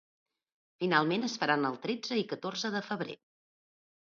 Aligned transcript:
Finalment 0.83 1.27
es 1.27 1.35
faran 1.43 1.67
el 1.69 1.77
tretze 1.83 2.19
i 2.23 2.27
catorze 2.33 2.73
de 2.79 2.83
febrer. 2.89 3.19